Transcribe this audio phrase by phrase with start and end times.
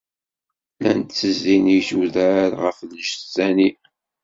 [0.75, 3.69] Llan tezzin ijudar ɣef lǧetta-nni.